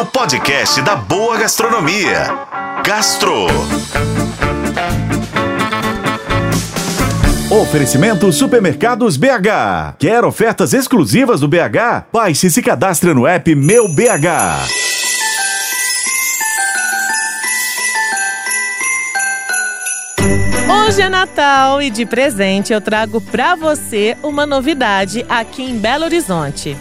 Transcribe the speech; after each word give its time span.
o 0.00 0.06
podcast 0.06 0.80
da 0.80 0.96
boa 0.96 1.36
gastronomia. 1.36 2.32
Gastro. 2.82 3.46
Oferecimento 7.50 8.32
Supermercados 8.32 9.18
BH. 9.18 9.96
Quer 9.98 10.24
ofertas 10.24 10.72
exclusivas 10.72 11.40
do 11.40 11.48
BH? 11.48 12.06
Baixe 12.10 12.46
e 12.46 12.50
se 12.50 12.62
cadastre 12.62 13.12
no 13.12 13.26
app 13.26 13.54
Meu 13.54 13.88
BH. 13.88 14.64
Hoje 20.86 21.02
é 21.02 21.10
Natal 21.10 21.82
e 21.82 21.90
de 21.90 22.06
presente 22.06 22.72
eu 22.72 22.80
trago 22.80 23.20
para 23.20 23.54
você 23.54 24.16
uma 24.22 24.46
novidade 24.46 25.26
aqui 25.28 25.62
em 25.62 25.76
Belo 25.76 26.04
Horizonte. 26.06 26.74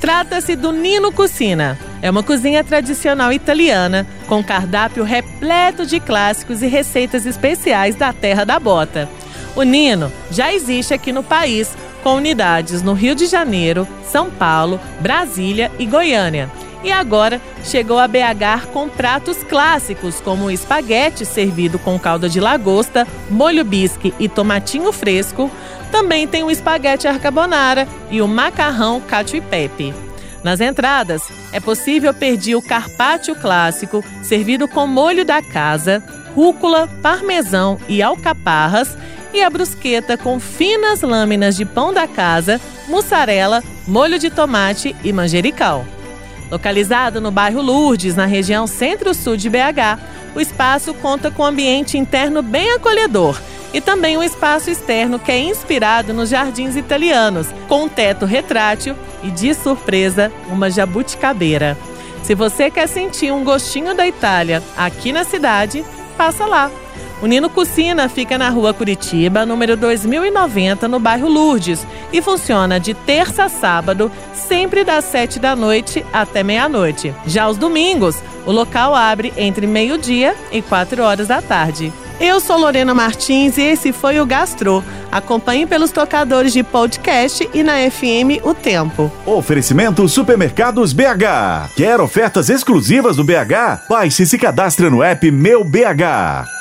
Trata-se 0.00 0.54
do 0.54 0.70
Nino 0.70 1.10
Cucina. 1.10 1.89
É 2.02 2.10
uma 2.10 2.22
cozinha 2.22 2.64
tradicional 2.64 3.32
italiana 3.32 4.06
com 4.26 4.42
cardápio 4.42 5.04
repleto 5.04 5.84
de 5.84 6.00
clássicos 6.00 6.62
e 6.62 6.66
receitas 6.66 7.26
especiais 7.26 7.94
da 7.94 8.12
terra 8.12 8.44
da 8.44 8.58
bota. 8.58 9.08
O 9.54 9.62
Nino 9.62 10.10
já 10.30 10.52
existe 10.52 10.94
aqui 10.94 11.12
no 11.12 11.22
país, 11.22 11.76
com 12.02 12.14
unidades 12.14 12.82
no 12.82 12.94
Rio 12.94 13.14
de 13.14 13.26
Janeiro, 13.26 13.86
São 14.04 14.30
Paulo, 14.30 14.80
Brasília 15.00 15.70
e 15.78 15.84
Goiânia. 15.84 16.50
E 16.82 16.90
agora 16.90 17.40
chegou 17.62 17.98
a 17.98 18.08
BH 18.08 18.68
com 18.72 18.88
pratos 18.88 19.36
clássicos, 19.44 20.18
como 20.20 20.46
o 20.46 20.50
espaguete 20.50 21.26
servido 21.26 21.78
com 21.78 21.98
calda 21.98 22.26
de 22.26 22.40
lagosta, 22.40 23.06
molho 23.28 23.64
bisque 23.64 24.14
e 24.18 24.28
tomatinho 24.28 24.90
fresco. 24.90 25.50
Também 25.92 26.26
tem 26.26 26.42
o 26.42 26.50
espaguete 26.50 27.06
arcabonara 27.06 27.86
e 28.10 28.22
o 28.22 28.28
macarrão 28.28 29.00
cacio 29.00 29.36
e 29.36 29.40
pepe. 29.42 29.92
Nas 30.42 30.60
entradas, 30.60 31.22
é 31.52 31.60
possível 31.60 32.14
pedir 32.14 32.54
o 32.54 32.62
carpaccio 32.62 33.34
clássico, 33.34 34.04
servido 34.22 34.66
com 34.66 34.86
molho 34.86 35.24
da 35.24 35.42
casa, 35.42 36.02
rúcula, 36.34 36.88
parmesão 37.02 37.78
e 37.88 38.02
alcaparras, 38.02 38.96
e 39.32 39.42
a 39.42 39.50
brusqueta 39.50 40.16
com 40.16 40.40
finas 40.40 41.02
lâminas 41.02 41.56
de 41.56 41.64
pão 41.64 41.92
da 41.92 42.08
casa, 42.08 42.60
mussarela, 42.88 43.62
molho 43.86 44.18
de 44.18 44.30
tomate 44.30 44.96
e 45.04 45.12
manjericão. 45.12 45.86
Localizado 46.50 47.20
no 47.20 47.30
bairro 47.30 47.62
Lourdes, 47.62 48.16
na 48.16 48.26
região 48.26 48.66
centro-sul 48.66 49.36
de 49.36 49.48
BH, 49.48 50.00
o 50.34 50.40
espaço 50.40 50.92
conta 50.94 51.30
com 51.30 51.44
ambiente 51.44 51.96
interno 51.96 52.42
bem 52.42 52.72
acolhedor 52.72 53.40
e 53.72 53.80
também 53.80 54.16
um 54.16 54.22
espaço 54.22 54.70
externo 54.70 55.18
que 55.18 55.30
é 55.30 55.38
inspirado 55.38 56.12
nos 56.12 56.30
jardins 56.30 56.76
italianos, 56.76 57.48
com 57.68 57.84
um 57.84 57.88
teto 57.88 58.24
retrátil 58.24 58.96
e, 59.22 59.30
de 59.30 59.54
surpresa, 59.54 60.32
uma 60.48 60.70
jabuticabeira. 60.70 61.76
Se 62.22 62.34
você 62.34 62.70
quer 62.70 62.86
sentir 62.86 63.32
um 63.32 63.44
gostinho 63.44 63.94
da 63.94 64.06
Itália 64.06 64.62
aqui 64.76 65.12
na 65.12 65.24
cidade, 65.24 65.84
passa 66.16 66.44
lá. 66.46 66.70
O 67.22 67.26
Nino 67.26 67.50
Cucina 67.50 68.08
fica 68.08 68.38
na 68.38 68.48
rua 68.48 68.72
Curitiba, 68.72 69.44
número 69.44 69.76
2090, 69.76 70.88
no 70.88 70.98
bairro 70.98 71.28
Lourdes, 71.28 71.86
e 72.10 72.22
funciona 72.22 72.80
de 72.80 72.94
terça 72.94 73.44
a 73.44 73.48
sábado, 73.48 74.10
sempre 74.32 74.84
das 74.84 75.04
sete 75.04 75.38
da 75.38 75.54
noite 75.54 76.04
até 76.14 76.42
meia-noite. 76.42 77.14
Já 77.26 77.44
aos 77.44 77.58
domingos, 77.58 78.16
o 78.46 78.52
local 78.52 78.94
abre 78.94 79.34
entre 79.36 79.66
meio-dia 79.66 80.34
e 80.50 80.62
quatro 80.62 81.02
horas 81.02 81.28
da 81.28 81.42
tarde. 81.42 81.92
Eu 82.18 82.40
sou 82.40 82.58
Lorena 82.58 82.94
Martins 82.94 83.58
e 83.58 83.62
esse 83.62 83.92
foi 83.92 84.18
o 84.20 84.26
Gastro. 84.26 84.82
Acompanhe 85.12 85.66
pelos 85.66 85.90
tocadores 85.90 86.52
de 86.52 86.62
podcast 86.62 87.48
e 87.52 87.62
na 87.62 87.90
FM 87.90 88.44
O 88.44 88.54
Tempo. 88.54 89.10
Oferecimento 89.26 90.06
Supermercados 90.08 90.92
BH. 90.92 91.72
Quer 91.76 92.00
ofertas 92.00 92.48
exclusivas 92.48 93.16
do 93.16 93.24
BH? 93.24 93.88
Baixe 93.88 94.22
e 94.22 94.26
se 94.26 94.38
cadastre 94.38 94.88
no 94.88 95.02
app 95.02 95.30
Meu 95.30 95.64
BH. 95.64 96.59